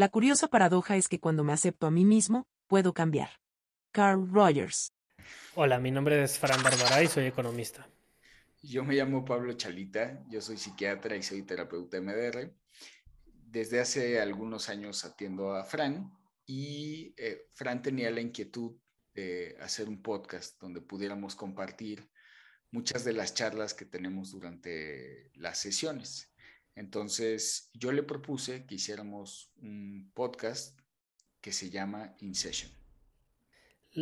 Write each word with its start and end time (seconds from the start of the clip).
La 0.00 0.08
curiosa 0.08 0.48
paradoja 0.48 0.96
es 0.96 1.08
que 1.08 1.20
cuando 1.20 1.44
me 1.44 1.52
acepto 1.52 1.86
a 1.86 1.90
mí 1.90 2.06
mismo, 2.06 2.48
puedo 2.68 2.94
cambiar. 2.94 3.28
Carl 3.92 4.32
Rogers. 4.32 4.94
Hola, 5.54 5.78
mi 5.78 5.90
nombre 5.90 6.24
es 6.24 6.38
Fran 6.38 6.62
Barbara 6.62 7.02
y 7.02 7.06
soy 7.06 7.26
economista. 7.26 7.86
Yo 8.62 8.82
me 8.82 8.94
llamo 8.94 9.26
Pablo 9.26 9.52
Chalita, 9.52 10.24
yo 10.30 10.40
soy 10.40 10.56
psiquiatra 10.56 11.16
y 11.16 11.22
soy 11.22 11.42
terapeuta 11.42 12.00
MDR. 12.00 12.50
Desde 13.44 13.78
hace 13.78 14.18
algunos 14.18 14.70
años 14.70 15.04
atiendo 15.04 15.54
a 15.54 15.64
Fran 15.64 16.10
y 16.46 17.12
eh, 17.18 17.48
Fran 17.52 17.82
tenía 17.82 18.10
la 18.10 18.22
inquietud 18.22 18.78
de 19.12 19.54
hacer 19.60 19.86
un 19.86 20.00
podcast 20.00 20.58
donde 20.58 20.80
pudiéramos 20.80 21.36
compartir 21.36 22.08
muchas 22.70 23.04
de 23.04 23.12
las 23.12 23.34
charlas 23.34 23.74
que 23.74 23.84
tenemos 23.84 24.30
durante 24.30 25.30
las 25.34 25.58
sesiones. 25.58 26.29
Entonces, 26.74 27.70
yo 27.74 27.92
le 27.92 28.02
propuse 28.02 28.64
que 28.66 28.76
hiciéramos 28.76 29.52
un 29.62 30.10
podcast 30.14 30.78
que 31.40 31.52
se 31.52 31.70
llama 31.70 32.14
In 32.20 32.34
Session. 32.34 32.70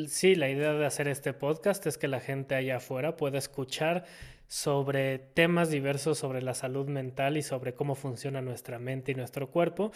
Sí, 0.09 0.35
la 0.35 0.51
idea 0.51 0.75
de 0.75 0.85
hacer 0.85 1.09
este 1.09 1.33
podcast 1.33 1.87
es 1.87 1.97
que 1.97 2.09
la 2.09 2.21
gente 2.21 2.55
allá 2.55 2.77
afuera 2.77 3.17
pueda 3.17 3.39
escuchar 3.39 4.05
sobre 4.47 5.19
temas 5.19 5.71
diversos 5.71 6.19
sobre 6.19 6.43
la 6.43 6.55
salud 6.55 6.89
mental 6.89 7.37
y 7.37 7.43
sobre 7.43 7.75
cómo 7.75 7.95
funciona 7.95 8.41
nuestra 8.41 8.79
mente 8.79 9.13
y 9.13 9.15
nuestro 9.15 9.51
cuerpo 9.51 9.93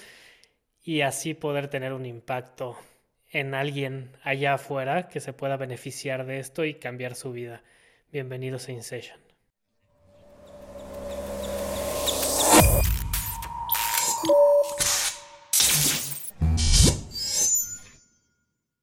y 0.83 1.01
así 1.03 1.35
poder 1.35 1.69
tener 1.69 1.93
un 1.93 2.07
impacto 2.07 2.77
en 3.31 3.55
alguien 3.55 4.17
allá 4.23 4.55
afuera 4.55 5.09
que 5.09 5.21
se 5.21 5.33
pueda 5.33 5.57
beneficiar 5.57 6.27
de 6.27 6.39
esto 6.39 6.65
y 6.65 6.75
cambiar 6.75 7.15
su 7.15 7.33
vida. 7.33 7.63
Bienvenidos 8.11 8.69
a 8.69 8.73
InSession. 8.73 9.22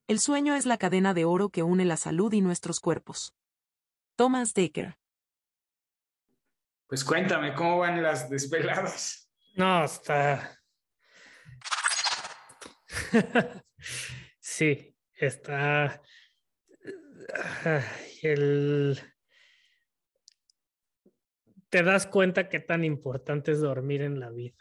El 0.10 0.20
sueño 0.20 0.56
es 0.56 0.66
la 0.66 0.80
cadena 0.80 1.14
de 1.14 1.24
oro 1.24 1.50
que 1.50 1.62
une 1.62 1.86
la 1.86 1.96
salud 1.96 2.34
y 2.34 2.42
nuestros 2.42 2.80
cuerpos. 2.80 3.36
Thomas 4.16 4.56
Decker. 4.56 4.98
Pues 6.88 7.04
cuéntame, 7.04 7.54
¿cómo 7.54 7.78
van 7.78 8.02
las 8.02 8.28
desveladas? 8.28 9.30
No, 9.54 9.86
está. 9.86 10.60
sí, 14.40 14.98
está. 15.14 16.02
El... 18.24 19.00
Te 21.70 21.84
das 21.84 22.08
cuenta 22.08 22.50
qué 22.50 22.60
tan 22.60 22.84
importante 22.84 23.52
es 23.52 23.60
dormir 23.60 24.02
en 24.02 24.20
la 24.20 24.32
vida. 24.32 24.58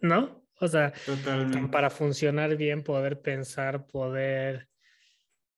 ¿No? 0.00 0.41
O 0.62 0.68
sea, 0.68 0.92
para 1.72 1.90
funcionar 1.90 2.56
bien, 2.56 2.84
poder 2.84 3.20
pensar, 3.20 3.84
poder, 3.86 4.68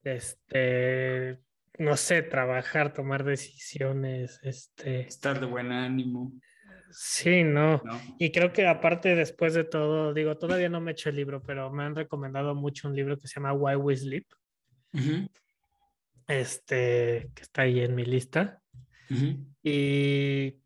este, 0.03 1.41
no 1.79 1.97
sé, 1.99 2.23
trabajar, 2.23 2.95
tomar 2.95 3.23
decisiones, 3.23 4.41
este. 4.43 5.01
Estar 5.01 5.39
de 5.41 5.47
buen 5.47 5.73
ánimo. 5.73 6.33
Sí, 6.91 7.45
no. 7.45 7.83
Y 8.19 8.33
creo 8.33 8.53
que 8.53 8.67
aparte, 8.67 9.15
después 9.15 9.53
de 9.53 9.65
todo, 9.65 10.15
digo, 10.15 10.39
todavía 10.39 10.71
no 10.71 10.81
me 10.81 10.93
he 10.93 10.95
hecho 10.95 11.11
el 11.11 11.17
libro, 11.17 11.43
pero 11.43 11.71
me 11.71 11.83
han 11.83 11.95
recomendado 11.95 12.55
mucho 12.55 12.89
un 12.89 12.97
libro 12.97 13.19
que 13.19 13.29
se 13.29 13.35
llama 13.35 13.53
Why 13.53 13.77
We 13.77 13.97
Sleep. 13.97 14.27
Este, 16.27 17.31
que 17.35 17.43
está 17.43 17.63
ahí 17.63 17.81
en 17.81 17.95
mi 17.95 18.07
lista. 18.07 18.63
Y 19.63 20.57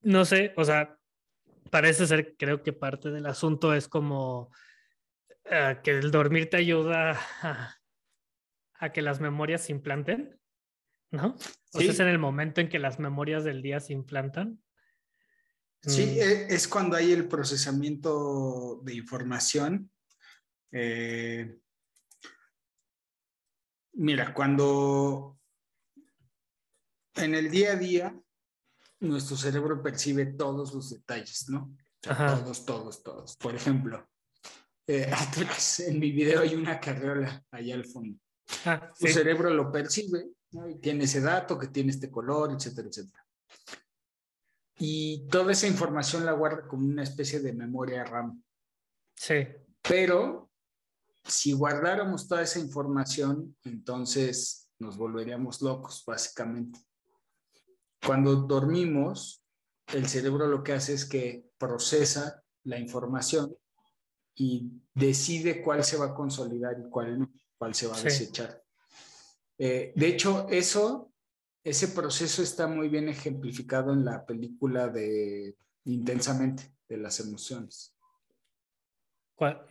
no 0.00 0.24
sé, 0.24 0.54
o 0.56 0.64
sea, 0.64 0.96
parece 1.70 2.06
ser, 2.06 2.36
creo 2.36 2.62
que 2.62 2.72
parte 2.72 3.10
del 3.10 3.26
asunto 3.26 3.74
es 3.74 3.88
como 3.88 4.52
eh, 5.44 5.78
que 5.82 5.92
el 5.92 6.10
dormir 6.10 6.50
te 6.50 6.56
ayuda 6.56 7.18
a, 8.80 8.92
que 8.92 9.02
las 9.02 9.20
memorias 9.20 9.64
se 9.64 9.72
implanten, 9.72 10.38
¿no? 11.10 11.36
O 11.72 11.80
sea, 11.80 11.90
es 11.90 12.00
en 12.00 12.08
el 12.08 12.18
momento 12.18 12.60
en 12.60 12.68
que 12.68 12.78
las 12.78 12.98
memorias 12.98 13.44
del 13.44 13.62
día 13.62 13.80
se 13.80 13.92
implantan. 13.92 14.62
Sí, 15.82 16.06
mm. 16.06 16.18
e, 16.18 16.46
es 16.54 16.66
cuando 16.68 16.96
hay 16.96 17.12
el 17.12 17.28
procesamiento 17.28 18.80
de 18.82 18.94
información. 18.94 19.90
Eh, 20.72 21.58
mira, 23.92 24.34
cuando 24.34 25.38
en 27.14 27.34
el 27.34 27.50
día 27.50 27.72
a 27.72 27.76
día 27.76 28.20
nuestro 29.00 29.36
cerebro 29.36 29.82
percibe 29.82 30.26
todos 30.26 30.74
los 30.74 30.90
detalles, 30.90 31.48
¿no? 31.48 31.74
todos, 32.00 32.64
todos, 32.64 33.02
todos. 33.02 33.36
Por 33.36 33.54
ejemplo, 33.54 34.06
eh, 34.86 35.10
en 35.86 35.98
mi 35.98 36.12
video 36.12 36.42
hay 36.42 36.54
una 36.54 36.80
carriola 36.80 37.44
allá 37.50 37.74
al 37.74 37.84
fondo. 37.84 38.18
Ah, 38.64 38.92
tu 38.98 39.06
cerebro 39.08 39.50
lo 39.50 39.72
percibe, 39.72 40.30
¿no? 40.52 40.68
y 40.68 40.76
tiene 40.76 41.04
ese 41.04 41.20
dato 41.20 41.58
que 41.58 41.68
tiene 41.68 41.90
este 41.90 42.10
color, 42.10 42.52
etcétera, 42.52 42.88
etcétera. 42.88 43.26
Y 44.78 45.26
toda 45.28 45.52
esa 45.52 45.66
información 45.66 46.24
la 46.24 46.32
guarda 46.32 46.68
como 46.68 46.86
una 46.86 47.02
especie 47.02 47.40
de 47.40 47.52
memoria 47.52 48.04
RAM. 48.04 48.42
Sí. 49.14 49.46
Pero 49.82 50.50
si 51.24 51.52
guardáramos 51.52 52.28
toda 52.28 52.42
esa 52.42 52.58
información, 52.58 53.56
entonces 53.64 54.70
nos 54.78 54.96
volveríamos 54.96 55.62
locos, 55.62 56.04
básicamente. 56.06 56.78
Cuando 58.04 58.36
dormimos, 58.36 59.42
el 59.92 60.08
cerebro 60.08 60.46
lo 60.46 60.62
que 60.62 60.72
hace 60.72 60.94
es 60.94 61.04
que 61.04 61.46
procesa 61.58 62.42
la 62.64 62.78
información 62.78 63.56
y 64.34 64.70
decide 64.94 65.62
cuál 65.62 65.84
se 65.84 65.96
va 65.96 66.06
a 66.06 66.14
consolidar 66.14 66.76
y 66.78 66.88
cuál 66.90 67.20
no, 67.20 67.32
cuál 67.56 67.74
se 67.74 67.86
va 67.86 67.96
a 67.96 68.02
desechar. 68.02 68.62
Eh, 69.58 69.92
de 69.94 70.06
hecho, 70.06 70.46
eso, 70.50 71.12
ese 71.64 71.88
proceso 71.88 72.42
está 72.42 72.66
muy 72.66 72.88
bien 72.88 73.08
ejemplificado 73.08 73.92
en 73.92 74.04
la 74.04 74.26
película 74.26 74.88
de 74.88 75.56
Intensamente, 75.86 76.74
de 76.88 76.96
las 76.96 77.20
emociones. 77.20 77.96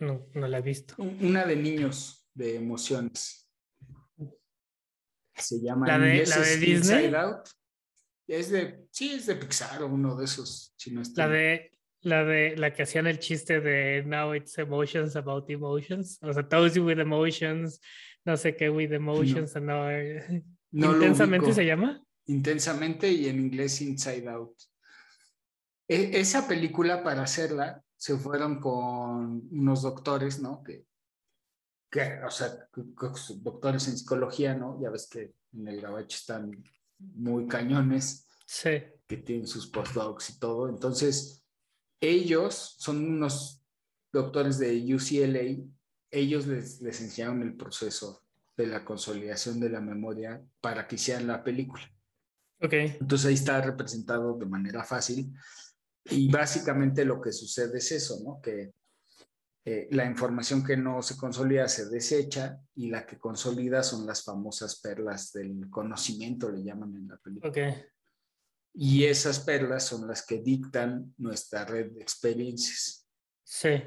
No, 0.00 0.26
no 0.32 0.48
la 0.48 0.58
he 0.58 0.62
visto. 0.62 0.94
Una 0.98 1.44
de 1.44 1.56
niños 1.56 2.26
de 2.32 2.56
emociones. 2.56 3.50
Se 5.34 5.60
llama 5.60 5.86
la 5.86 5.98
de, 5.98 6.26
la 6.26 6.38
de 6.38 6.56
Disney. 6.56 7.14
Out. 7.14 7.48
Es 8.26 8.50
de, 8.50 8.86
sí, 8.90 9.12
es 9.14 9.26
de 9.26 9.36
Pixar 9.36 9.82
o 9.82 9.86
uno 9.86 10.16
de 10.16 10.24
esos. 10.24 10.74
Si 10.76 10.90
no 10.90 11.02
la 11.14 11.28
de, 11.28 11.70
la 12.00 12.24
de 12.24 12.56
la 12.56 12.72
que 12.72 12.82
hacían 12.82 13.06
el 13.06 13.18
chiste 13.18 13.60
de 13.60 14.02
Now 14.04 14.34
it's 14.34 14.58
emotions 14.58 15.16
about 15.16 15.48
emotions. 15.48 16.18
O 16.22 16.32
sea, 16.32 16.48
Toast 16.48 16.76
with 16.78 16.98
emotions, 16.98 17.80
no 18.24 18.36
sé 18.36 18.56
qué 18.56 18.68
with 18.68 18.92
emotions. 18.92 19.54
No. 19.60 19.88
Intensamente 20.72 21.52
se 21.52 21.64
llama. 21.64 22.02
Intensamente 22.26 23.10
y 23.10 23.28
en 23.28 23.38
inglés 23.38 23.80
Inside 23.80 24.28
Out. 24.28 24.56
E, 25.88 26.18
esa 26.18 26.48
película 26.48 27.04
para 27.04 27.22
hacerla 27.22 27.82
se 27.96 28.16
fueron 28.16 28.60
con 28.60 29.48
unos 29.52 29.82
doctores, 29.82 30.40
¿no? 30.40 30.62
Que, 30.64 30.84
que 31.90 32.20
o 32.24 32.30
sea, 32.30 32.68
doctores 33.36 33.86
en 33.86 33.96
psicología, 33.96 34.54
¿no? 34.54 34.80
Ya 34.82 34.90
ves 34.90 35.08
que 35.08 35.34
en 35.52 35.68
el 35.68 35.80
gabacho 35.80 36.16
están 36.16 36.62
muy 36.98 37.46
cañones, 37.46 38.26
sí. 38.46 38.82
que 39.06 39.16
tienen 39.18 39.46
sus 39.46 39.66
postdocs 39.66 40.30
y 40.30 40.38
todo. 40.38 40.68
Entonces, 40.68 41.44
ellos 42.00 42.76
son 42.78 43.04
unos 43.04 43.62
doctores 44.12 44.58
de 44.58 44.94
UCLA, 44.94 45.64
ellos 46.10 46.46
les, 46.46 46.80
les 46.80 47.00
enseñaron 47.00 47.42
el 47.42 47.56
proceso 47.56 48.22
de 48.56 48.66
la 48.66 48.84
consolidación 48.84 49.60
de 49.60 49.70
la 49.70 49.80
memoria 49.80 50.42
para 50.60 50.86
que 50.86 50.94
hicieran 50.94 51.26
la 51.26 51.44
película. 51.44 51.82
Ok. 52.62 52.72
Entonces 52.72 53.26
ahí 53.26 53.34
está 53.34 53.60
representado 53.60 54.36
de 54.38 54.46
manera 54.46 54.82
fácil. 54.82 55.32
Y 56.04 56.30
básicamente 56.30 57.04
lo 57.04 57.20
que 57.20 57.32
sucede 57.32 57.78
es 57.78 57.92
eso, 57.92 58.20
¿no? 58.24 58.40
Que 58.40 58.72
eh, 59.68 59.88
la 59.90 60.04
información 60.04 60.64
que 60.64 60.76
no 60.76 61.02
se 61.02 61.16
consolida 61.16 61.66
se 61.66 61.90
desecha 61.90 62.56
y 62.76 62.88
la 62.88 63.04
que 63.04 63.18
consolida 63.18 63.82
son 63.82 64.06
las 64.06 64.22
famosas 64.22 64.80
perlas 64.80 65.32
del 65.32 65.68
conocimiento, 65.68 66.48
le 66.52 66.62
llaman 66.62 66.94
en 66.94 67.08
la 67.08 67.16
película. 67.16 67.50
Okay. 67.50 67.74
Y 68.74 69.06
esas 69.06 69.40
perlas 69.40 69.84
son 69.84 70.06
las 70.06 70.24
que 70.24 70.38
dictan 70.38 71.12
nuestra 71.18 71.64
red 71.64 71.90
de 71.90 72.00
experiencias. 72.00 73.08
Sí. 73.42 73.82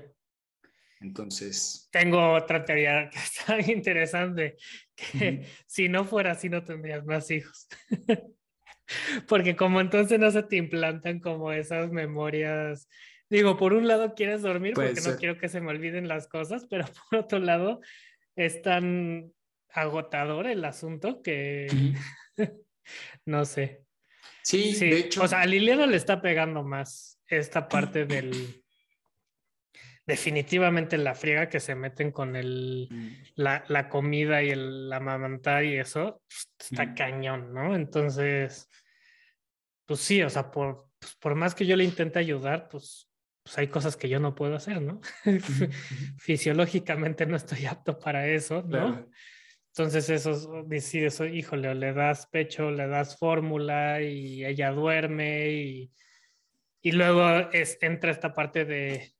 Entonces. 0.99 1.87
Tengo 1.93 2.33
otra 2.33 2.65
teoría 2.65 3.09
que 3.09 3.19
está 3.19 3.61
interesante, 3.71 4.57
que 4.97 5.45
si 5.65 5.87
no 5.87 6.03
fuera 6.03 6.31
así 6.31 6.49
no 6.49 6.61
tendrías 6.61 7.05
más 7.05 7.31
hijos. 7.31 7.69
Porque 9.29 9.55
como 9.55 9.79
entonces 9.79 10.19
no 10.19 10.29
se 10.29 10.43
te 10.43 10.57
implantan 10.57 11.21
como 11.21 11.53
esas 11.53 11.89
memorias 11.89 12.89
Digo, 13.29 13.57
por 13.57 13.73
un 13.73 13.87
lado 13.87 14.15
quieres 14.15 14.41
dormir 14.41 14.73
porque 14.73 15.01
no 15.01 15.15
quiero 15.17 15.37
que 15.37 15.49
se 15.49 15.61
me 15.61 15.69
olviden 15.69 16.07
las 16.07 16.27
cosas, 16.27 16.65
pero 16.69 16.85
por 17.11 17.19
otro 17.19 17.39
lado 17.39 17.81
es 18.35 18.61
tan 18.61 19.31
agotador 19.69 20.47
el 20.47 20.65
asunto 20.65 21.21
que 21.21 21.67
no 23.25 23.45
sé. 23.45 23.83
Sí, 24.43 24.73
de 24.73 24.97
hecho. 24.97 25.23
O 25.23 25.27
sea, 25.27 25.41
a 25.41 25.45
Liliana 25.45 25.85
le 25.85 25.97
está 25.97 26.21
pegando 26.21 26.63
más 26.63 27.19
esta 27.27 27.67
parte 27.67 28.05
del, 28.05 28.31
definitivamente 30.07 30.97
la 30.97 31.13
friega 31.13 31.49
que 31.49 31.59
se 31.59 31.75
meten 31.75 32.11
con 32.11 32.35
el, 32.35 32.87
Mm. 32.89 33.07
la, 33.35 33.63
la 33.67 33.89
comida 33.89 34.41
y 34.41 34.49
el 34.49 34.91
amamantar 34.91 35.63
y 35.65 35.77
eso, 35.77 36.23
pues, 36.27 36.71
está 36.71 36.85
Mm. 36.87 36.95
cañón, 36.95 37.53
¿no? 37.53 37.75
Entonces, 37.75 38.67
pues 39.85 39.99
sí, 39.99 40.23
o 40.23 40.29
sea, 40.29 40.49
por, 40.49 40.89
pues, 40.99 41.15
por 41.17 41.35
más 41.35 41.53
que 41.53 41.67
yo 41.67 41.75
le 41.75 41.83
intente 41.83 42.17
ayudar, 42.17 42.69
pues, 42.69 43.08
pues 43.49 43.57
hay 43.57 43.67
cosas 43.67 43.97
que 43.97 44.07
yo 44.07 44.19
no 44.19 44.35
puedo 44.35 44.55
hacer, 44.55 44.79
¿no? 44.79 45.01
Ujú. 45.25 45.69
Fisiológicamente 46.19 47.25
no 47.25 47.35
estoy 47.35 47.65
apto 47.65 47.97
para 47.97 48.27
eso, 48.27 48.61
¿no? 48.61 48.67
Claro. 48.69 49.09
Entonces 49.73 50.07
eso 50.11 50.63
decides, 50.67 51.19
híjole, 51.19 51.69
o 51.69 51.73
le 51.73 51.93
das 51.93 52.27
pecho, 52.27 52.69
le 52.69 52.87
das 52.87 53.17
fórmula 53.17 54.03
y 54.03 54.45
ella 54.45 54.71
duerme 54.71 55.49
y, 55.49 55.91
y 56.81 56.91
luego 56.91 57.49
es, 57.51 57.79
entra 57.81 58.11
esta 58.11 58.33
parte 58.33 58.65
de, 58.65 59.13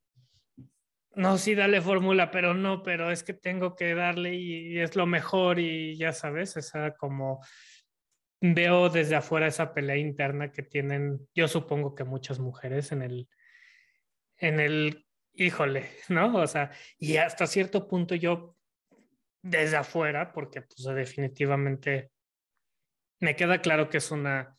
no, 1.16 1.40
sí, 1.40 1.56
dale 1.56 1.82
fórmula, 1.82 2.30
pero 2.30 2.54
no, 2.54 2.84
pero 2.84 3.10
es 3.10 3.24
que 3.24 3.34
tengo 3.34 3.76
que 3.76 3.96
darle 3.96 4.36
y, 4.36 4.74
y 4.74 4.80
es 4.80 4.96
lo 4.96 5.08
mejor 5.08 5.58
y 5.58 5.98
ya 5.98 6.14
sabes, 6.14 6.56
esa 6.56 6.96
como 6.96 7.44
veo 8.42 8.90
desde 8.90 9.16
afuera 9.16 9.48
esa 9.48 9.74
pelea 9.74 9.98
interna 9.98 10.52
que 10.52 10.62
tienen, 10.62 11.28
yo 11.34 11.48
supongo 11.48 11.96
que 11.96 12.04
muchas 12.04 12.38
mujeres 12.38 12.92
en 12.92 13.02
el, 13.02 13.28
en 14.40 14.60
el, 14.60 15.06
híjole, 15.34 15.90
¿no? 16.10 16.36
O 16.36 16.48
sea, 16.48 16.72
y 16.98 17.18
hasta 17.18 17.48
cierto 17.48 17.88
punto 17.88 18.16
yo 18.16 18.56
desde 19.42 19.78
afuera, 19.78 20.34
porque 20.34 20.62
pues 20.62 20.84
definitivamente 20.96 22.12
me 23.20 23.36
queda 23.36 23.62
claro 23.62 23.90
que 23.90 23.98
es 23.98 24.12
una 24.12 24.56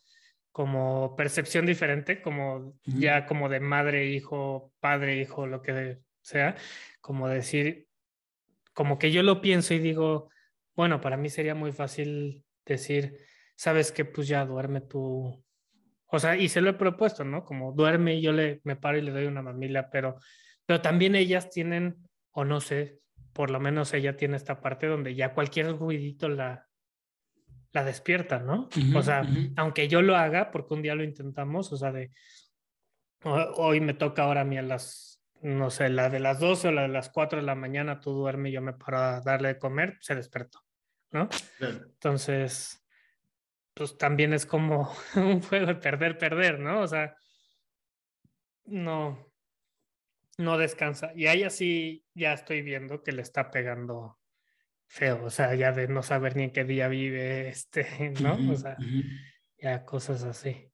como 0.51 1.15
percepción 1.15 1.65
diferente, 1.65 2.21
como 2.21 2.77
ya 2.83 3.25
como 3.25 3.47
de 3.47 3.61
madre, 3.61 4.07
hijo, 4.07 4.73
padre, 4.79 5.15
hijo, 5.21 5.47
lo 5.47 5.61
que 5.61 5.99
sea, 6.21 6.57
como 6.99 7.29
decir, 7.29 7.87
como 8.73 8.99
que 8.99 9.11
yo 9.11 9.23
lo 9.23 9.39
pienso 9.41 9.73
y 9.73 9.79
digo, 9.79 10.29
bueno, 10.75 10.99
para 10.99 11.15
mí 11.15 11.29
sería 11.29 11.55
muy 11.55 11.71
fácil 11.71 12.43
decir, 12.65 13.17
sabes 13.55 13.91
que 13.91 14.03
pues 14.03 14.27
ya 14.27 14.45
duerme 14.45 14.81
tú, 14.81 15.41
o 16.11 16.19
sea, 16.19 16.35
y 16.37 16.49
se 16.49 16.61
lo 16.61 16.69
he 16.69 16.73
propuesto, 16.73 17.23
¿no? 17.23 17.43
Como 17.43 17.71
duerme 17.73 18.15
y 18.15 18.21
yo 18.21 18.31
le, 18.33 18.61
me 18.63 18.75
paro 18.75 18.97
y 18.97 19.01
le 19.01 19.11
doy 19.11 19.25
una 19.25 19.41
mamila, 19.41 19.89
pero, 19.89 20.17
pero 20.65 20.81
también 20.81 21.15
ellas 21.15 21.49
tienen, 21.49 21.97
o 22.31 22.43
no 22.45 22.59
sé, 22.61 22.99
por 23.33 23.49
lo 23.49 23.59
menos 23.59 23.93
ella 23.93 24.17
tiene 24.17 24.35
esta 24.37 24.59
parte 24.61 24.87
donde 24.87 25.15
ya 25.15 25.33
cualquier 25.33 25.77
ruidito 25.77 26.27
la, 26.29 26.67
la 27.71 27.83
despierta, 27.85 28.39
¿no? 28.39 28.67
O 28.95 29.01
sea, 29.01 29.21
aunque 29.55 29.87
yo 29.87 30.01
lo 30.01 30.15
haga, 30.17 30.51
porque 30.51 30.73
un 30.73 30.81
día 30.81 30.95
lo 30.95 31.03
intentamos, 31.03 31.71
o 31.71 31.77
sea, 31.77 31.91
de 31.93 32.11
ho- 33.23 33.53
hoy 33.55 33.79
me 33.79 33.93
toca 33.93 34.23
ahora 34.23 34.41
a 34.41 34.45
mí 34.45 34.57
a 34.57 34.61
las, 34.61 35.23
no 35.41 35.69
sé, 35.69 35.89
la 35.89 36.09
de 36.09 36.19
las 36.19 36.39
12 36.39 36.67
o 36.67 36.71
la 36.71 36.81
de 36.83 36.87
las 36.89 37.09
4 37.09 37.39
de 37.39 37.45
la 37.45 37.55
mañana, 37.55 37.99
tú 37.99 38.11
duerme 38.11 38.49
y 38.49 38.53
yo 38.53 38.61
me 38.61 38.73
paro 38.73 38.97
a 38.97 39.21
darle 39.21 39.49
de 39.49 39.59
comer, 39.59 39.97
se 40.01 40.15
despertó, 40.15 40.59
¿no? 41.11 41.29
Claro. 41.57 41.85
Entonces, 41.85 42.80
pues 43.81 43.97
también 43.97 44.31
es 44.31 44.45
como 44.45 44.93
un 45.15 45.41
juego 45.41 45.65
de 45.65 45.75
perder, 45.75 46.15
perder, 46.15 46.59
¿no? 46.59 46.81
O 46.81 46.87
sea, 46.87 47.15
no, 48.65 49.33
no 50.37 50.57
descansa. 50.59 51.11
Y 51.15 51.25
ahí 51.25 51.41
así 51.41 52.05
ya 52.13 52.33
estoy 52.33 52.61
viendo 52.61 53.01
que 53.01 53.11
le 53.11 53.23
está 53.23 53.49
pegando 53.49 54.19
feo, 54.87 55.25
o 55.25 55.29
sea, 55.31 55.55
ya 55.55 55.71
de 55.71 55.87
no 55.87 56.03
saber 56.03 56.35
ni 56.35 56.43
en 56.43 56.51
qué 56.51 56.63
día 56.63 56.89
vive, 56.89 57.47
este, 57.49 58.11
¿no? 58.21 58.37
O 58.51 58.55
sea, 58.55 58.77
ya 59.57 59.83
cosas 59.83 60.21
así. 60.25 60.67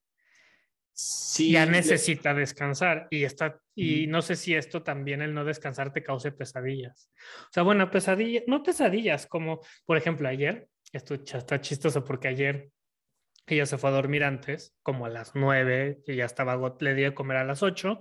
Sí, 0.92 1.52
ya 1.52 1.66
le- 1.66 1.72
necesita 1.72 2.34
descansar 2.34 3.08
y 3.10 3.24
está 3.24 3.62
y 3.74 4.08
no 4.08 4.22
sé 4.22 4.36
si 4.36 4.54
esto 4.54 4.84
también 4.84 5.22
el 5.22 5.34
no 5.34 5.46
descansar 5.46 5.94
te 5.94 6.04
cause 6.04 6.34
pesadillas. 6.34 7.10
O 7.44 7.54
sea, 7.54 7.64
bueno, 7.64 7.90
pesadillas, 7.90 8.44
no 8.48 8.64
pesadillas, 8.64 9.28
como 9.28 9.62
por 9.86 9.96
ejemplo 9.96 10.28
ayer, 10.28 10.68
esto 10.92 11.14
está 11.14 11.62
chistoso 11.62 12.04
porque 12.04 12.28
ayer 12.28 12.72
ella 13.56 13.66
se 13.66 13.78
fue 13.78 13.90
a 13.90 13.94
dormir 13.94 14.24
antes, 14.24 14.76
como 14.84 15.06
a 15.06 15.10
las 15.10 15.36
nueve, 15.36 16.00
y 16.06 16.16
ya 16.16 16.26
estaba, 16.26 16.58
le 16.80 16.94
di 16.94 17.04
de 17.04 17.14
comer 17.14 17.38
a 17.38 17.44
las 17.44 17.64
ocho, 17.64 18.00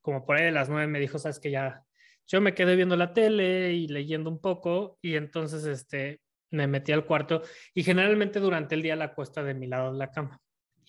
como 0.00 0.24
por 0.24 0.36
ahí 0.36 0.44
de 0.44 0.52
las 0.52 0.68
nueve 0.68 0.86
me 0.86 1.00
dijo, 1.00 1.18
sabes 1.18 1.38
que 1.38 1.50
ya, 1.50 1.82
yo 2.26 2.40
me 2.40 2.54
quedé 2.54 2.76
viendo 2.76 2.96
la 2.96 3.12
tele 3.12 3.72
y 3.72 3.88
leyendo 3.88 4.30
un 4.30 4.40
poco 4.40 4.98
y 5.00 5.14
entonces 5.16 5.64
este, 5.64 6.20
me 6.50 6.66
metí 6.66 6.92
al 6.92 7.06
cuarto 7.06 7.42
y 7.74 7.82
generalmente 7.82 8.40
durante 8.40 8.74
el 8.74 8.82
día 8.82 8.96
la 8.96 9.06
acuesta 9.06 9.42
de 9.42 9.54
mi 9.54 9.66
lado 9.66 9.92
de 9.92 9.98
la 9.98 10.10
cama. 10.10 10.40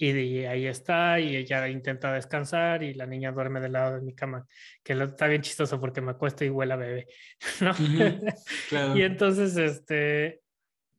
Y, 0.02 0.46
ahí 0.46 0.66
está, 0.66 1.20
y 1.20 1.36
ella 1.36 1.68
intenta 1.68 2.14
descansar, 2.14 2.84
y 2.84 2.94
la 2.94 3.06
niña 3.06 3.34
duerme 3.34 3.60
del 3.60 3.74
lado 3.74 3.96
de 3.96 4.02
mi 4.02 4.16
cama, 4.16 4.48
que 4.82 4.96
lo- 4.96 5.04
está 5.04 5.28
bien 5.28 5.42
chistoso 5.42 5.78
porque 5.78 6.00
me 6.00 6.12
acuesto 6.12 6.46
y 6.46 6.50
huele 6.50 6.72
a 6.74 6.78
bebé, 6.78 7.08
¿no? 7.60 7.74
Claro. 8.70 8.96
Y 8.96 9.02
entonces, 9.02 9.58
este, 9.58 10.40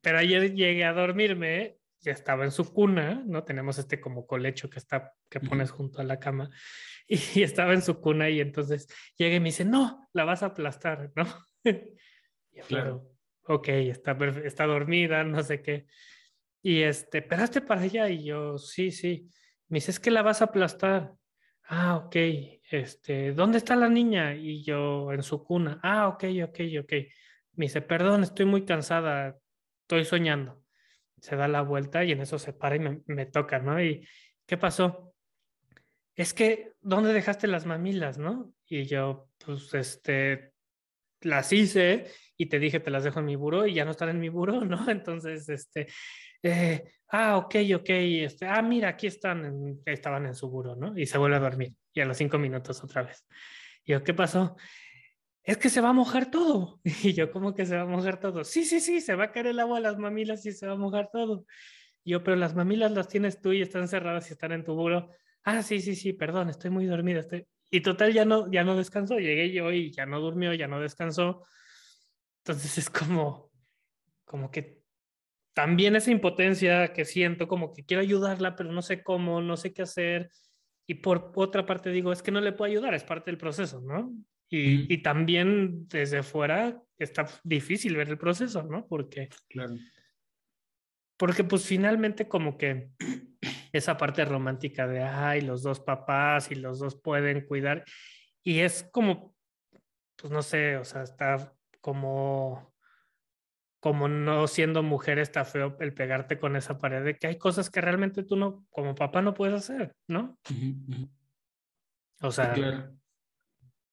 pero 0.02 0.18
ayer 0.18 0.52
llegué 0.52 0.84
a 0.84 0.92
dormirme, 0.92 1.78
ya 2.00 2.12
estaba 2.12 2.44
en 2.44 2.50
su 2.50 2.72
cuna, 2.72 3.22
¿no? 3.26 3.44
Tenemos 3.44 3.78
este 3.78 4.00
como 4.00 4.26
colecho 4.26 4.70
que 4.70 4.78
está, 4.78 5.12
que 5.28 5.40
pones 5.40 5.70
junto 5.70 6.00
a 6.00 6.04
la 6.04 6.18
cama, 6.18 6.50
y, 7.08 7.42
estaba 7.42 7.74
en 7.74 7.82
su 7.82 8.00
cuna, 8.00 8.30
y 8.30 8.40
entonces 8.40 8.88
llega 9.16 9.36
y 9.36 9.40
me 9.40 9.50
dice, 9.50 9.64
no, 9.64 10.08
la 10.12 10.24
vas 10.24 10.42
a 10.42 10.46
aplastar, 10.46 11.12
¿no? 11.14 11.24
Y 12.52 12.62
Claro. 12.62 13.06
pero, 13.46 13.56
ok, 13.56 13.68
está, 13.68 14.18
está 14.44 14.66
dormida, 14.66 15.22
no 15.22 15.40
sé 15.42 15.62
qué. 15.62 15.86
Y 16.62 16.82
este, 16.82 17.22
para 17.22 17.82
allá, 17.82 18.08
y 18.08 18.24
yo, 18.24 18.58
sí, 18.58 18.90
sí. 18.90 19.30
Me 19.68 19.76
dice, 19.76 19.92
es 19.92 20.00
que 20.00 20.10
la 20.10 20.22
vas 20.22 20.42
a 20.42 20.46
aplastar. 20.46 21.14
Ah, 21.64 21.96
ok. 21.96 22.16
Este, 22.70 23.32
¿dónde 23.32 23.58
está 23.58 23.76
la 23.76 23.88
niña? 23.88 24.34
Y 24.34 24.62
yo, 24.62 25.12
en 25.12 25.22
su 25.22 25.42
cuna. 25.44 25.78
Ah, 25.82 26.08
ok, 26.08 26.24
ok, 26.44 26.60
ok. 26.82 26.92
Me 27.54 27.66
dice, 27.66 27.80
perdón, 27.80 28.24
estoy 28.24 28.46
muy 28.46 28.64
cansada, 28.64 29.38
estoy 29.82 30.04
soñando. 30.04 30.62
Se 31.20 31.36
da 31.36 31.48
la 31.48 31.62
vuelta 31.62 32.04
y 32.04 32.12
en 32.12 32.20
eso 32.20 32.38
se 32.38 32.52
para 32.52 32.76
y 32.76 32.78
me, 32.80 33.02
me 33.06 33.26
toca, 33.26 33.58
¿no? 33.58 33.82
Y, 33.82 34.06
¿qué 34.46 34.56
pasó? 34.56 35.14
Es 36.14 36.34
que, 36.34 36.72
¿dónde 36.80 37.12
dejaste 37.12 37.46
las 37.46 37.66
mamilas, 37.66 38.18
no? 38.18 38.52
Y 38.66 38.84
yo, 38.84 39.28
pues, 39.44 39.72
este, 39.74 40.52
las 41.22 41.52
hice 41.52 42.06
y 42.36 42.46
te 42.46 42.58
dije, 42.58 42.80
te 42.80 42.90
las 42.90 43.04
dejo 43.04 43.20
en 43.20 43.26
mi 43.26 43.36
buró 43.36 43.66
y 43.66 43.74
ya 43.74 43.84
no 43.84 43.92
están 43.92 44.08
en 44.10 44.20
mi 44.20 44.28
buró, 44.28 44.60
¿no? 44.64 44.88
Entonces, 44.90 45.48
este, 45.48 45.86
eh, 46.42 46.84
ah, 47.08 47.36
ok, 47.38 47.54
ok, 47.76 47.88
este, 47.90 48.46
ah, 48.46 48.62
mira, 48.62 48.90
aquí 48.90 49.06
están, 49.06 49.44
en- 49.44 49.82
estaban 49.86 50.26
en 50.26 50.34
su 50.34 50.50
buró, 50.50 50.76
¿no? 50.76 50.96
Y 50.98 51.06
se 51.06 51.18
vuelve 51.18 51.36
a 51.36 51.40
dormir 51.40 51.74
y 51.92 52.00
a 52.00 52.04
los 52.06 52.16
cinco 52.16 52.38
minutos 52.38 52.82
otra 52.84 53.02
vez. 53.02 53.26
Y 53.84 53.92
yo, 53.92 54.04
¿qué 54.04 54.14
pasó? 54.14 54.56
Es 55.50 55.58
que 55.58 55.68
se 55.68 55.80
va 55.80 55.88
a 55.88 55.92
mojar 55.92 56.30
todo. 56.30 56.80
Y 57.02 57.12
yo, 57.12 57.32
¿cómo 57.32 57.56
que 57.56 57.66
se 57.66 57.74
va 57.74 57.82
a 57.82 57.86
mojar 57.86 58.20
todo? 58.20 58.44
Sí, 58.44 58.64
sí, 58.64 58.78
sí, 58.78 59.00
se 59.00 59.16
va 59.16 59.24
a 59.24 59.32
caer 59.32 59.48
el 59.48 59.58
agua 59.58 59.78
a 59.78 59.80
las 59.80 59.98
mamilas 59.98 60.46
y 60.46 60.52
se 60.52 60.64
va 60.64 60.74
a 60.74 60.76
mojar 60.76 61.10
todo. 61.12 61.44
Y 62.04 62.12
yo, 62.12 62.22
pero 62.22 62.36
las 62.36 62.54
mamilas 62.54 62.92
las 62.92 63.08
tienes 63.08 63.40
tú 63.40 63.52
y 63.52 63.60
están 63.60 63.88
cerradas 63.88 64.30
y 64.30 64.34
están 64.34 64.52
en 64.52 64.62
tu 64.62 64.76
buró. 64.76 65.10
Ah, 65.42 65.64
sí, 65.64 65.80
sí, 65.80 65.96
sí, 65.96 66.12
perdón, 66.12 66.50
estoy 66.50 66.70
muy 66.70 66.86
dormida. 66.86 67.18
Estoy... 67.18 67.48
Y 67.68 67.80
total, 67.80 68.12
ya 68.12 68.24
no, 68.24 68.48
ya 68.48 68.62
no 68.62 68.76
descansó. 68.76 69.18
Llegué 69.18 69.50
yo 69.50 69.72
y 69.72 69.90
ya 69.90 70.06
no 70.06 70.20
durmió, 70.20 70.54
ya 70.54 70.68
no 70.68 70.80
descansó. 70.80 71.44
Entonces 72.44 72.78
es 72.78 72.88
como, 72.88 73.50
como 74.24 74.52
que 74.52 74.84
también 75.52 75.96
esa 75.96 76.12
impotencia 76.12 76.92
que 76.92 77.04
siento, 77.04 77.48
como 77.48 77.72
que 77.72 77.84
quiero 77.84 78.02
ayudarla, 78.02 78.54
pero 78.54 78.70
no 78.70 78.82
sé 78.82 79.02
cómo, 79.02 79.42
no 79.42 79.56
sé 79.56 79.72
qué 79.72 79.82
hacer. 79.82 80.30
Y 80.86 80.94
por 80.94 81.32
otra 81.34 81.66
parte 81.66 81.90
digo, 81.90 82.12
es 82.12 82.22
que 82.22 82.30
no 82.30 82.40
le 82.40 82.52
puedo 82.52 82.70
ayudar, 82.70 82.94
es 82.94 83.02
parte 83.02 83.32
del 83.32 83.38
proceso, 83.38 83.80
¿no? 83.80 84.12
Y, 84.52 84.98
también 84.98 85.86
desde 85.88 86.24
fuera 86.24 86.82
está 86.98 87.24
difícil 87.44 87.94
ver 87.96 88.08
el 88.08 88.18
proceso, 88.18 88.64
¿no? 88.64 88.84
Porque, 88.88 89.28
Claro. 89.48 89.74
porque 91.16 91.44
pues 91.44 91.64
finalmente 91.64 92.26
como 92.26 92.58
que 92.58 92.90
esa 93.72 93.96
parte 93.96 94.24
romántica 94.24 94.88
de, 94.88 95.02
ay, 95.02 95.42
los 95.42 95.62
dos 95.62 95.78
papás 95.78 96.50
y 96.50 96.56
los 96.56 96.80
dos 96.80 97.00
pueden 97.00 97.46
cuidar. 97.46 97.84
Y 98.42 98.58
es 98.58 98.88
como, 98.90 99.36
pues 100.16 100.32
no 100.32 100.42
sé, 100.42 100.76
o 100.78 100.84
sea, 100.84 101.02
está 101.02 101.54
como, 101.80 102.74
como 103.78 104.08
no 104.08 104.48
siendo 104.48 104.82
mujer 104.82 105.20
está 105.20 105.44
feo 105.44 105.76
el 105.78 105.94
pegarte 105.94 106.40
con 106.40 106.56
esa 106.56 106.76
pared 106.76 107.04
de 107.04 107.16
que 107.16 107.28
hay 107.28 107.38
cosas 107.38 107.70
que 107.70 107.80
realmente 107.80 108.24
tú 108.24 108.34
no, 108.34 108.66
como 108.70 108.96
papá 108.96 109.22
no 109.22 109.32
puedes 109.32 109.54
hacer, 109.54 109.94
¿no? 110.08 110.38
O 112.20 112.32
sea, 112.32 112.52
Claro. 112.52 112.99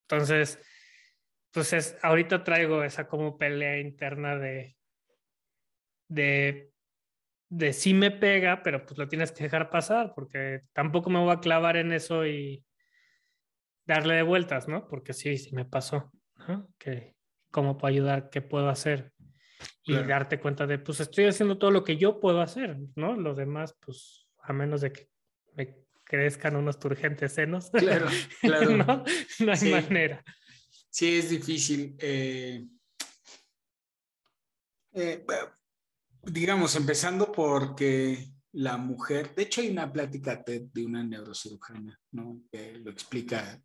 Entonces, 0.09 0.59
pues 1.51 1.73
es, 1.73 1.97
ahorita 2.01 2.45
traigo 2.45 2.81
esa 2.83 3.07
como 3.07 3.37
pelea 3.37 3.79
interna 3.79 4.37
de, 4.37 4.77
de, 6.07 6.71
de 7.49 7.73
sí 7.73 7.93
me 7.93 8.11
pega, 8.11 8.63
pero 8.63 8.85
pues 8.85 8.97
lo 8.97 9.09
tienes 9.09 9.33
que 9.33 9.43
dejar 9.43 9.69
pasar, 9.69 10.13
porque 10.15 10.61
tampoco 10.71 11.09
me 11.09 11.19
voy 11.19 11.33
a 11.33 11.41
clavar 11.41 11.75
en 11.75 11.91
eso 11.91 12.25
y 12.25 12.63
darle 13.85 14.15
de 14.15 14.23
vueltas, 14.23 14.69
¿no? 14.69 14.87
Porque 14.87 15.11
sí, 15.11 15.37
sí 15.37 15.53
me 15.53 15.65
pasó, 15.65 16.11
¿no? 16.47 16.69
Que, 16.77 17.15
¿Cómo 17.51 17.77
puedo 17.77 17.93
ayudar? 17.93 18.29
¿Qué 18.29 18.41
puedo 18.41 18.69
hacer? 18.69 19.11
Y 19.83 19.93
Claro. 19.93 20.07
darte 20.07 20.39
cuenta 20.39 20.67
de, 20.67 20.79
pues 20.79 21.01
estoy 21.01 21.25
haciendo 21.25 21.57
todo 21.57 21.71
lo 21.71 21.83
que 21.83 21.97
yo 21.97 22.19
puedo 22.19 22.41
hacer, 22.41 22.77
¿no? 22.95 23.15
Lo 23.15 23.35
demás, 23.35 23.75
pues, 23.85 24.29
a 24.41 24.53
menos 24.53 24.81
de 24.81 24.91
que 24.93 25.09
crezcan 26.07 26.55
unos 26.55 26.79
turgentes 26.79 27.33
senos. 27.33 27.69
Claro, 27.71 28.07
claro. 28.41 28.77
no, 28.77 29.03
no 29.39 29.51
hay 29.51 29.57
Sí. 29.57 29.71
manera. 29.71 30.23
Sí, 30.89 31.17
es 31.17 31.29
difícil. 31.29 31.95
Eh, 31.99 32.65
eh, 34.93 35.25
digamos, 36.23 36.75
empezando 36.75 37.31
porque 37.31 38.31
la 38.53 38.77
mujer, 38.77 39.35
de 39.35 39.43
hecho 39.43 39.61
hay 39.61 39.69
una 39.69 39.91
plática 39.91 40.43
de 40.45 40.85
una 40.85 41.03
neurocirujana, 41.03 41.99
¿no? 42.11 42.41
Que 42.51 42.79
lo 42.79 42.89
explica 42.89 43.61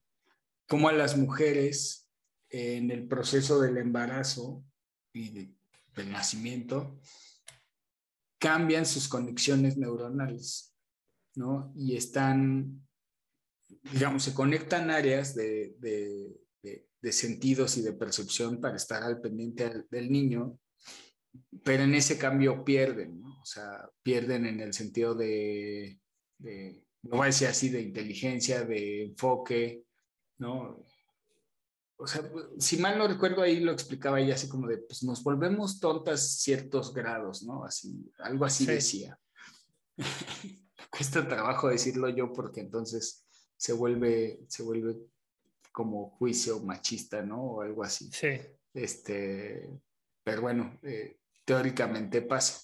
cómo 0.68 0.88
a 0.88 0.92
las 0.92 1.16
mujeres 1.16 2.10
en 2.50 2.90
el 2.90 3.06
proceso 3.08 3.60
del 3.60 3.78
embarazo 3.78 4.62
y 5.14 5.30
del 5.94 6.10
nacimiento 6.10 7.00
cambian 8.38 8.84
sus 8.84 9.08
conexiones 9.08 9.76
neuronales, 9.78 10.71
¿no? 11.34 11.72
Y 11.76 11.96
están, 11.96 12.86
digamos, 13.92 14.24
se 14.24 14.34
conectan 14.34 14.90
áreas 14.90 15.34
de, 15.34 15.74
de, 15.78 16.40
de, 17.00 17.12
sentidos 17.12 17.76
y 17.78 17.82
de 17.82 17.92
percepción 17.92 18.60
para 18.60 18.76
estar 18.76 19.02
al 19.02 19.20
pendiente 19.20 19.84
del 19.90 20.10
niño, 20.10 20.58
pero 21.64 21.82
en 21.82 21.94
ese 21.94 22.18
cambio 22.18 22.64
pierden, 22.64 23.20
¿no? 23.20 23.40
O 23.40 23.44
sea, 23.44 23.90
pierden 24.02 24.46
en 24.46 24.60
el 24.60 24.72
sentido 24.72 25.14
de, 25.14 26.00
no 27.02 27.16
voy 27.16 27.22
a 27.22 27.26
decir 27.26 27.48
así, 27.48 27.68
de 27.70 27.82
inteligencia, 27.82 28.64
de 28.64 29.04
enfoque, 29.06 29.84
¿no? 30.38 30.86
O 31.96 32.06
sea, 32.06 32.22
si 32.58 32.78
mal 32.78 32.98
no 32.98 33.06
recuerdo, 33.06 33.42
ahí 33.42 33.60
lo 33.60 33.72
explicaba 33.72 34.20
ella 34.20 34.34
así 34.34 34.48
como 34.48 34.66
de, 34.66 34.78
pues 34.78 35.02
nos 35.02 35.22
volvemos 35.22 35.78
tontas 35.78 36.40
ciertos 36.40 36.92
grados, 36.92 37.42
¿no? 37.44 37.64
Así, 37.64 38.10
algo 38.18 38.44
así 38.44 38.66
decía. 38.66 39.18
Cuesta 40.92 41.26
trabajo 41.26 41.68
decirlo 41.68 42.08
yo 42.10 42.32
porque 42.32 42.60
entonces 42.60 43.26
se 43.56 43.72
vuelve, 43.72 44.40
se 44.48 44.62
vuelve 44.62 44.96
como 45.72 46.10
juicio 46.10 46.60
machista, 46.60 47.22
¿no? 47.22 47.42
O 47.42 47.62
algo 47.62 47.82
así. 47.82 48.10
Sí. 48.12 48.38
Este, 48.74 49.80
pero 50.22 50.42
bueno, 50.42 50.78
eh, 50.82 51.18
teóricamente 51.44 52.20
pasa. 52.20 52.60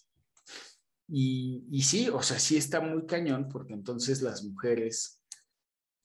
Y, 1.09 1.65
y 1.71 1.83
sí, 1.83 2.11
o 2.11 2.23
sea, 2.23 2.39
sí 2.39 2.59
está 2.59 2.81
muy 2.81 3.07
cañón 3.07 3.49
porque 3.49 3.73
entonces 3.73 4.21
las 4.21 4.45
mujeres 4.45 5.19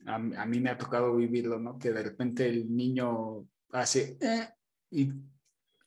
a, 0.05 0.45
mí 0.45 0.59
me 0.59 0.69
ha 0.69 0.77
tocado 0.77 1.15
vivirlo, 1.15 1.59
¿no? 1.59 1.77
Que 1.77 1.91
de 1.91 2.03
repente 2.03 2.47
el 2.47 2.73
niño 2.73 3.47
hace, 3.71 4.17
eh", 4.21 4.49
y 4.91 5.11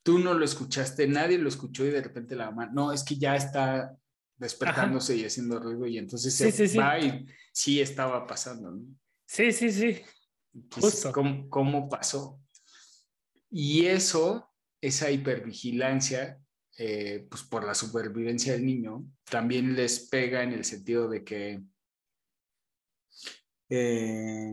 tú 0.02 0.19
no 0.19 0.35
lo 0.35 0.45
escuchaste, 0.45 1.07
nadie 1.07 1.38
lo 1.38 1.49
escuchó 1.49 1.85
y 1.85 1.90
de 1.90 2.02
repente 2.02 2.37
la 2.37 2.50
mamá, 2.50 2.66
no, 2.66 2.93
es 2.93 3.02
que 3.05 3.16
ya 3.16 3.37
está 3.37 3.97
despertándose 4.37 5.16
y 5.16 5.25
haciendo 5.25 5.59
ruido 5.59 5.87
y 5.87 5.99
entonces 5.99 6.35
se 6.35 6.78
va 6.78 6.99
y 6.99 7.26
sí 7.52 7.81
estaba 7.81 8.26
pasando, 8.26 8.71
¿no? 8.71 8.83
Sí, 9.26 9.50
sí, 9.52 9.73
sí. 9.73 10.02
Justo. 10.73 11.12
¿cómo, 11.12 11.49
¿cómo, 11.50 11.88
pasó? 11.88 12.40
Y 13.50 13.87
eso, 13.87 14.52
esa 14.81 15.11
hipervigilancia, 15.11 16.40
eh, 16.78 17.26
pues 17.31 17.43
por 17.43 17.64
la 17.64 17.75
supervivencia 17.75 18.52
del 18.52 18.64
niño, 18.64 19.05
también 19.25 19.75
les 19.75 20.09
pega 20.09 20.43
en 20.43 20.52
el 20.52 20.64
sentido 20.64 21.09
de 21.09 21.25
que 21.25 21.62
eh, 23.69 24.52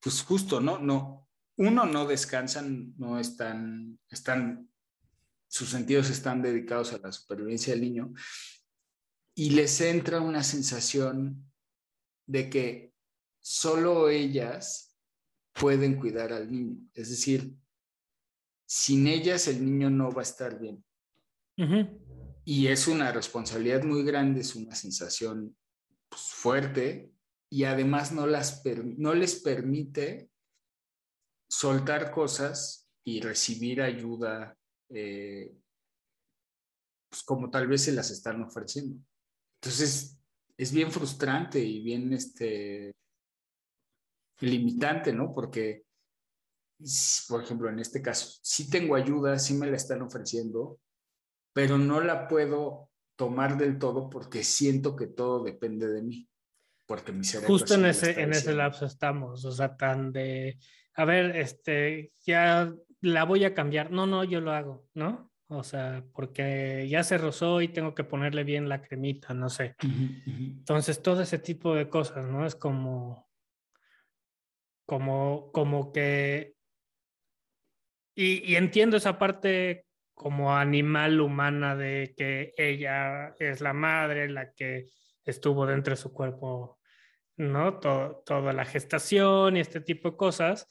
pues 0.00 0.22
justo, 0.22 0.60
¿no? 0.60 0.78
No, 0.78 1.28
uno 1.56 1.86
no 1.86 2.06
descansan, 2.06 2.94
no 2.96 3.18
están, 3.18 3.98
están, 4.08 4.68
sus 5.48 5.70
sentidos 5.70 6.10
están 6.10 6.42
dedicados 6.42 6.92
a 6.92 6.98
la 6.98 7.12
supervivencia 7.12 7.72
del 7.72 7.82
niño 7.82 8.12
y 9.34 9.50
les 9.50 9.80
entra 9.80 10.20
una 10.20 10.42
sensación 10.42 11.50
de 12.26 12.50
que 12.50 12.94
solo 13.40 14.08
ellas 14.08 14.96
pueden 15.52 15.96
cuidar 15.98 16.32
al 16.32 16.50
niño. 16.50 16.78
Es 16.94 17.10
decir, 17.10 17.54
sin 18.66 19.06
ellas 19.06 19.48
el 19.48 19.64
niño 19.64 19.90
no 19.90 20.12
va 20.12 20.22
a 20.22 20.24
estar 20.24 20.58
bien. 20.58 20.84
Y 22.44 22.68
es 22.68 22.88
una 22.88 23.12
responsabilidad 23.12 23.82
muy 23.82 24.02
grande, 24.02 24.40
es 24.40 24.56
una 24.56 24.74
sensación 24.74 25.54
pues, 26.08 26.22
fuerte 26.22 27.12
y 27.50 27.64
además 27.64 28.12
no, 28.12 28.26
las 28.26 28.62
no 28.96 29.12
les 29.12 29.40
permite 29.40 30.30
soltar 31.50 32.10
cosas 32.10 32.88
y 33.04 33.20
recibir 33.20 33.82
ayuda 33.82 34.56
eh, 34.88 35.52
pues 37.10 37.22
como 37.24 37.50
tal 37.50 37.66
vez 37.66 37.82
se 37.82 37.92
las 37.92 38.10
están 38.10 38.42
ofreciendo. 38.42 39.04
Entonces, 39.62 40.18
es 40.56 40.72
bien 40.72 40.90
frustrante 40.90 41.58
y 41.58 41.82
bien 41.82 42.12
este, 42.12 42.92
limitante, 44.40 45.12
¿no? 45.12 45.34
Porque, 45.34 45.84
por 47.28 47.42
ejemplo, 47.42 47.68
en 47.68 47.78
este 47.78 48.00
caso, 48.00 48.38
sí 48.42 48.70
tengo 48.70 48.94
ayuda, 48.94 49.38
sí 49.38 49.54
me 49.54 49.70
la 49.70 49.76
están 49.76 50.02
ofreciendo, 50.02 50.80
pero 51.52 51.78
no 51.78 52.00
la 52.00 52.28
puedo 52.28 52.90
tomar 53.16 53.58
del 53.58 53.78
todo 53.78 54.08
porque 54.08 54.44
siento 54.44 54.96
que 54.96 55.06
todo 55.06 55.44
depende 55.44 55.88
de 55.88 56.02
mí 56.02 56.30
porque 56.90 57.12
mi 57.12 57.24
Justo 57.24 57.74
en 57.74 57.86
ese, 57.86 58.20
en 58.20 58.32
ese 58.32 58.52
lapso 58.52 58.84
estamos, 58.84 59.44
o 59.44 59.52
sea, 59.52 59.76
tan 59.76 60.10
de, 60.10 60.58
a 60.94 61.04
ver, 61.04 61.36
este, 61.36 62.10
ya 62.26 62.74
la 63.00 63.22
voy 63.22 63.44
a 63.44 63.54
cambiar. 63.54 63.92
No, 63.92 64.08
no, 64.08 64.24
yo 64.24 64.40
lo 64.40 64.50
hago, 64.50 64.88
¿no? 64.94 65.29
O 65.50 65.64
sea, 65.64 66.04
porque 66.14 66.86
ya 66.88 67.02
se 67.02 67.18
rozó 67.18 67.60
y 67.60 67.68
tengo 67.68 67.94
que 67.94 68.04
ponerle 68.04 68.44
bien 68.44 68.68
la 68.68 68.80
cremita, 68.80 69.34
no 69.34 69.48
sé. 69.50 69.74
Entonces, 69.82 71.02
todo 71.02 71.22
ese 71.22 71.38
tipo 71.38 71.74
de 71.74 71.88
cosas, 71.88 72.24
¿no? 72.26 72.46
Es 72.46 72.54
como, 72.54 73.28
como, 74.86 75.50
como 75.52 75.92
que, 75.92 76.54
y, 78.14 78.52
y 78.52 78.56
entiendo 78.56 78.96
esa 78.96 79.18
parte 79.18 79.86
como 80.14 80.54
animal 80.54 81.20
humana 81.20 81.74
de 81.74 82.14
que 82.16 82.54
ella 82.56 83.34
es 83.38 83.60
la 83.60 83.72
madre, 83.72 84.28
la 84.28 84.52
que 84.52 84.86
estuvo 85.24 85.66
dentro 85.66 85.92
de 85.92 86.00
su 86.00 86.12
cuerpo 86.12 86.80
¿no? 87.40 87.78
toda 87.78 88.52
la 88.52 88.64
gestación 88.64 89.56
y 89.56 89.60
este 89.60 89.80
tipo 89.80 90.10
de 90.10 90.16
cosas, 90.16 90.68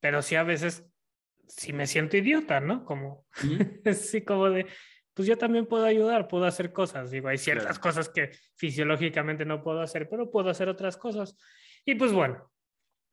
pero 0.00 0.22
sí 0.22 0.34
a 0.34 0.42
veces 0.42 0.91
sí 1.46 1.72
me 1.72 1.86
siento 1.86 2.16
idiota, 2.16 2.60
¿no? 2.60 2.84
Como, 2.84 3.26
sí, 3.94 4.22
como 4.22 4.50
de, 4.50 4.66
pues 5.14 5.28
yo 5.28 5.36
también 5.36 5.66
puedo 5.66 5.84
ayudar, 5.84 6.28
puedo 6.28 6.44
hacer 6.44 6.72
cosas, 6.72 7.10
digo, 7.10 7.28
hay 7.28 7.38
ciertas 7.38 7.78
cosas 7.78 8.08
que 8.08 8.30
fisiológicamente 8.56 9.44
no 9.44 9.62
puedo 9.62 9.80
hacer, 9.80 10.08
pero 10.08 10.30
puedo 10.30 10.50
hacer 10.50 10.68
otras 10.68 10.96
cosas. 10.96 11.36
Y 11.84 11.94
pues 11.94 12.12
bueno, 12.12 12.50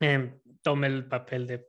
eh, 0.00 0.34
tome 0.62 0.86
el 0.86 1.06
papel 1.06 1.46
de 1.46 1.68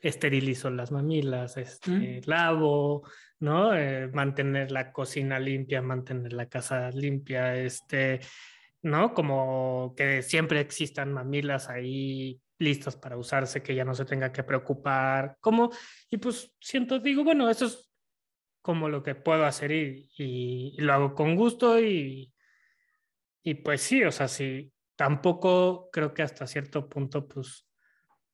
esterilizo 0.00 0.70
las 0.70 0.92
mamilas, 0.92 1.56
este, 1.56 2.20
lavo, 2.26 3.02
¿no? 3.40 3.74
Eh, 3.74 4.08
mantener 4.08 4.70
la 4.70 4.92
cocina 4.92 5.38
limpia, 5.38 5.82
mantener 5.82 6.32
la 6.32 6.46
casa 6.46 6.90
limpia, 6.90 7.56
este, 7.56 8.20
¿no? 8.82 9.12
Como 9.12 9.94
que 9.96 10.22
siempre 10.22 10.60
existan 10.60 11.12
mamilas 11.12 11.68
ahí 11.68 12.40
listas 12.58 12.96
para 12.96 13.16
usarse, 13.16 13.62
que 13.62 13.74
ya 13.74 13.84
no 13.84 13.94
se 13.94 14.04
tenga 14.04 14.32
que 14.32 14.42
preocupar, 14.42 15.36
como, 15.40 15.70
y 16.10 16.16
pues 16.16 16.54
siento, 16.60 16.98
digo, 16.98 17.24
bueno, 17.24 17.48
eso 17.48 17.66
es 17.66 17.90
como 18.60 18.88
lo 18.88 19.02
que 19.02 19.14
puedo 19.14 19.44
hacer 19.44 19.72
y, 19.72 20.10
y, 20.16 20.80
lo 20.80 20.92
hago 20.92 21.14
con 21.14 21.36
gusto 21.36 21.80
y, 21.80 22.32
y 23.42 23.54
pues 23.54 23.80
sí, 23.80 24.04
o 24.04 24.12
sea, 24.12 24.28
sí, 24.28 24.72
tampoco 24.96 25.88
creo 25.90 26.12
que 26.12 26.22
hasta 26.22 26.46
cierto 26.46 26.88
punto, 26.88 27.26
pues 27.26 27.68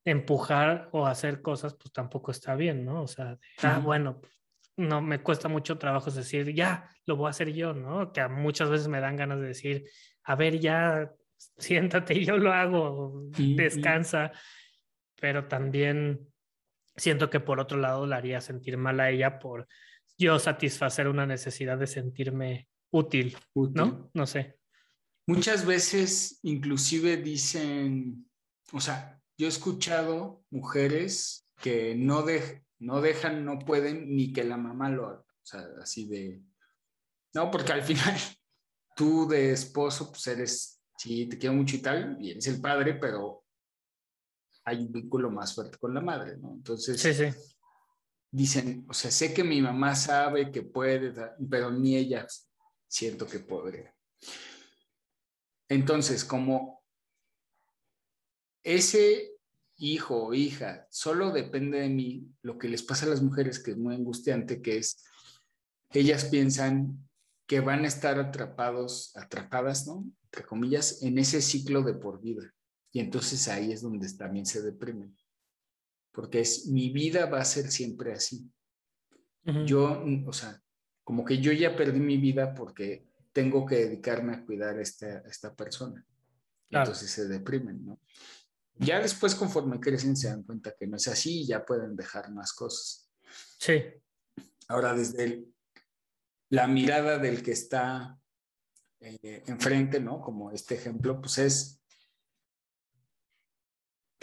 empujar 0.05 0.89
o 0.93 1.07
hacer 1.07 1.41
cosas, 1.41 1.75
pues 1.75 1.93
tampoco 1.93 2.31
está 2.31 2.55
bien, 2.55 2.85
¿no? 2.85 3.03
O 3.03 3.07
sea, 3.07 3.39
ah, 3.63 3.79
bueno, 3.79 4.21
pues, 4.21 4.35
no 4.77 5.01
me 5.01 5.23
cuesta 5.23 5.49
mucho 5.49 5.79
trabajo 5.79 6.11
decir, 6.11 6.53
ya, 6.55 6.89
lo 7.07 7.17
voy 7.17 7.29
a 7.29 7.31
hacer 7.31 7.53
yo, 7.53 7.73
¿no? 7.75 8.13
Que 8.13 8.27
muchas 8.29 8.69
veces 8.71 8.89
me 8.89 9.01
dan 9.01 9.17
ganas 9.17 9.41
de 9.41 9.47
decir, 9.47 9.85
a 10.25 10.35
ver, 10.35 10.59
ya 10.59 11.11
siéntate, 11.37 12.15
yo 12.25 12.37
lo 12.37 12.53
hago, 12.53 13.29
descansa, 13.37 14.33
pero 15.21 15.49
también 15.49 16.29
siento 16.97 17.31
que 17.31 17.41
por 17.41 17.61
otro 17.61 17.79
lado 17.79 18.07
la 18.07 18.17
haría 18.17 18.41
sentir 18.41 18.77
mal 18.77 19.01
a 19.01 19.11
ella 19.11 19.39
por 19.39 19.67
yo 20.17 20.39
satisfacer 20.39 21.09
una 21.09 21.27
necesidad 21.27 21.77
de 21.79 21.87
sentirme 21.87 22.69
útil, 22.91 23.37
¿no? 23.55 24.11
No 24.15 24.27
sé. 24.27 24.59
Muchas 25.27 25.67
veces 25.67 26.39
inclusive 26.43 27.17
dicen, 27.17 28.31
o 28.73 28.81
sea, 28.81 29.21
yo 29.37 29.47
he 29.47 29.51
escuchado 29.51 30.45
mujeres 30.51 31.49
que 31.61 31.95
no, 31.97 32.25
no 32.79 33.01
dejan, 33.01 33.45
no 33.45 33.59
pueden 33.59 34.15
ni 34.15 34.33
que 34.33 34.45
la 34.45 34.57
mamá 34.57 34.91
lo 34.91 35.09
haga, 35.09 35.21
o 35.21 35.47
sea, 35.47 35.67
así 35.83 36.07
de, 36.07 36.43
no, 37.35 37.51
porque 37.51 37.73
al 37.73 37.83
final 37.83 38.15
tú 38.97 39.29
de 39.29 39.53
esposo, 39.53 40.11
pues 40.11 40.27
eres, 40.29 40.74
sí, 40.97 41.27
te 41.27 41.39
quiero 41.39 41.55
mucho 41.55 41.77
y 41.77 41.81
tal, 41.81 42.17
y 42.21 42.31
eres 42.31 42.47
el 42.47 42.61
padre, 42.61 42.95
pero 42.95 43.45
hay 44.65 44.79
un 44.79 44.93
vínculo 44.93 45.31
más 45.31 45.55
fuerte 45.55 45.79
con 45.79 45.93
la 45.95 46.01
madre, 46.01 46.37
¿no? 46.39 46.55
Entonces, 46.55 47.01
sí, 47.01 47.13
sí. 47.13 47.27
dicen, 48.31 48.87
o 48.89 48.95
sea, 48.95 49.11
sé 49.11 49.35
que 49.35 49.45
mi 49.45 49.61
mamá 49.61 49.95
sabe 49.95 50.51
que 50.51 50.63
puede, 50.63 51.13
pero 51.49 51.71
ni 51.71 51.97
ella 51.97 52.27
siento 52.89 53.27
que 53.27 53.41
podría. 53.41 53.95
Entonces, 55.69 56.25
como 56.25 56.83
ese, 58.63 59.35
hijo 59.77 60.27
o 60.27 60.35
hija, 60.35 60.87
solo 60.91 61.31
depende 61.31 61.81
de 61.81 61.89
mí, 61.89 62.29
lo 62.43 62.59
que 62.59 62.69
les 62.69 62.83
pasa 62.83 63.07
a 63.07 63.11
las 63.11 63.23
mujeres, 63.23 63.59
que 63.59 63.73
es 63.73 63.77
muy 63.77 63.95
angustiante, 63.95 64.63
que 64.63 64.79
es, 64.79 65.05
ellas 65.91 66.27
piensan 66.27 67.09
que 67.47 67.61
van 67.61 67.85
a 67.85 67.89
estar 67.89 68.19
atrapados, 68.19 69.15
atrapadas, 69.17 69.87
¿no? 69.87 70.05
Entre 70.35 70.49
comillas, 70.49 71.01
en 71.05 71.17
ese 71.17 71.41
ciclo 71.41 71.83
de 71.83 71.95
por 71.95 72.21
vida. 72.21 72.53
Y 72.91 72.99
entonces 72.99 73.47
ahí 73.47 73.71
es 73.71 73.83
donde 73.83 74.13
también 74.15 74.45
se 74.45 74.63
deprimen. 74.63 75.17
Porque 76.11 76.41
es, 76.41 76.67
mi 76.67 76.91
vida 76.91 77.27
va 77.27 77.41
a 77.41 77.45
ser 77.45 77.71
siempre 77.71 78.13
así. 78.13 78.51
Yo, 79.65 80.05
o 80.27 80.33
sea, 80.33 80.61
como 81.05 81.25
que 81.25 81.39
yo 81.39 81.53
ya 81.53 81.77
perdí 81.77 82.01
mi 82.01 82.17
vida 82.17 82.53
porque 82.53 83.07
tengo 83.33 83.65
que 83.65 83.77
dedicarme 83.77 84.35
a 84.35 84.45
cuidar 84.45 84.77
a 84.77 84.83
esta, 84.83 85.19
esta 85.21 85.55
persona. 85.55 86.05
Entonces 86.69 87.13
se 87.13 87.29
deprimen, 87.29 87.85
¿no? 87.85 88.01
Ya 88.75 88.99
después, 88.99 89.37
conforme 89.37 89.79
crecen, 89.79 90.17
se 90.17 90.31
dan 90.31 90.43
cuenta 90.43 90.75
que 90.77 90.89
no 90.89 90.97
es 90.97 91.07
así 91.07 91.43
y 91.43 91.47
ya 91.47 91.65
pueden 91.65 91.95
dejar 91.95 92.33
más 92.33 92.53
cosas. 92.53 93.09
Sí. 93.61 93.85
Ahora, 94.67 94.95
desde 94.95 95.45
la 96.49 96.67
mirada 96.67 97.19
del 97.19 97.41
que 97.45 97.53
está 97.53 98.19
eh, 99.05 99.43
enfrente, 99.47 100.01
¿no? 100.01 100.21
Como 100.21 100.51
este 100.51 100.75
ejemplo, 100.75 101.21
pues 101.21 101.39
es 101.39 101.81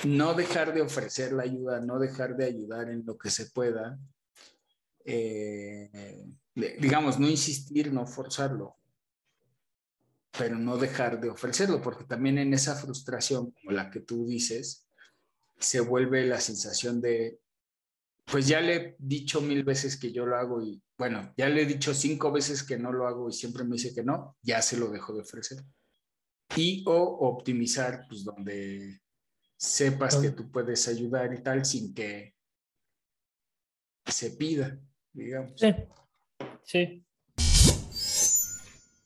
no 0.03 0.33
dejar 0.33 0.73
de 0.73 0.81
ofrecer 0.81 1.31
la 1.33 1.43
ayuda, 1.43 1.79
no 1.79 1.99
dejar 1.99 2.35
de 2.35 2.45
ayudar 2.45 2.89
en 2.89 3.05
lo 3.05 3.17
que 3.17 3.29
se 3.29 3.47
pueda. 3.47 3.99
Eh, 5.05 6.25
digamos, 6.53 7.19
no 7.19 7.29
insistir, 7.29 7.93
no 7.93 8.05
forzarlo 8.05 8.81
pero 10.37 10.57
no 10.57 10.77
dejar 10.77 11.19
de 11.19 11.29
ofrecerlo, 11.29 11.81
porque 11.81 12.05
también 12.05 12.37
en 12.37 12.53
esa 12.53 12.75
frustración, 12.75 13.51
como 13.51 13.71
la 13.71 13.91
que 13.91 13.99
tú 13.99 14.25
dices, 14.25 14.87
se 15.59 15.81
vuelve 15.81 16.25
la 16.25 16.39
sensación 16.39 17.01
de, 17.01 17.40
pues 18.25 18.47
ya 18.47 18.61
le 18.61 18.75
he 18.75 18.95
dicho 18.99 19.41
mil 19.41 19.63
veces 19.63 19.97
que 19.97 20.11
yo 20.11 20.25
lo 20.25 20.37
hago 20.37 20.61
y, 20.61 20.81
bueno, 20.97 21.33
ya 21.37 21.49
le 21.49 21.63
he 21.63 21.65
dicho 21.65 21.93
cinco 21.93 22.31
veces 22.31 22.63
que 22.63 22.77
no 22.77 22.91
lo 22.91 23.07
hago 23.07 23.29
y 23.29 23.33
siempre 23.33 23.63
me 23.63 23.73
dice 23.75 23.93
que 23.93 24.03
no, 24.03 24.37
ya 24.41 24.61
se 24.61 24.77
lo 24.77 24.89
dejo 24.89 25.13
de 25.13 25.21
ofrecer. 25.21 25.63
Y 26.55 26.83
o 26.87 26.93
optimizar, 26.93 28.05
pues 28.07 28.23
donde 28.23 29.01
sepas 29.57 30.17
que 30.17 30.31
tú 30.31 30.51
puedes 30.51 30.87
ayudar 30.87 31.33
y 31.33 31.43
tal 31.43 31.65
sin 31.65 31.93
que 31.93 32.35
se 34.05 34.31
pida, 34.31 34.79
digamos. 35.13 35.53
Sí, 35.55 35.73
sí. 36.63 37.05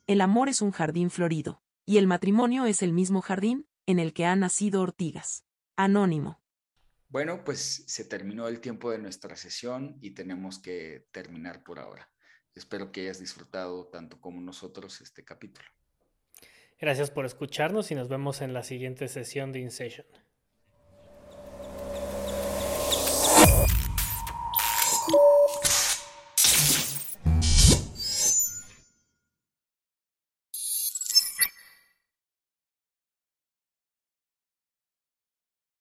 El 0.08 0.22
amor 0.22 0.50
es 0.50 0.62
un 0.62 0.72
jardín 0.72 1.10
florido, 1.10 1.64
y 1.86 1.98
el 1.98 2.08
matrimonio 2.08 2.66
es 2.66 2.82
el 2.84 2.94
mismo 2.94 3.22
jardín 3.22 3.68
en 3.86 4.00
el 4.00 4.14
que 4.14 4.26
han 4.26 4.40
nacido 4.40 4.82
ortigas. 4.82 5.46
Anónimo. 5.76 6.45
Bueno, 7.16 7.46
pues 7.46 7.86
se 7.88 8.04
terminó 8.04 8.50
el 8.50 8.60
tiempo 8.60 8.92
de 8.92 8.98
nuestra 8.98 9.38
sesión 9.38 9.98
y 10.02 10.12
tenemos 10.12 10.60
que 10.60 11.08
terminar 11.14 11.64
por 11.64 11.80
ahora. 11.80 12.10
Espero 12.54 12.92
que 12.92 13.04
hayas 13.04 13.22
disfrutado 13.22 13.88
tanto 13.88 14.20
como 14.20 14.42
nosotros 14.42 15.00
este 15.00 15.24
capítulo. 15.24 15.66
Gracias 16.78 17.12
por 17.12 17.26
escucharnos 17.26 17.90
y 17.92 17.96
nos 17.96 18.10
vemos 18.10 18.42
en 18.42 18.54
la 18.54 18.64
siguiente 18.64 19.08
sesión 19.08 19.54
de 19.54 19.60
InSession. 19.60 20.06